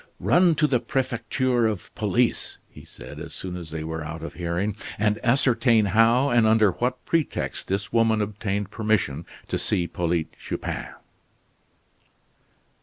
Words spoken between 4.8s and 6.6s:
"and ascertain how and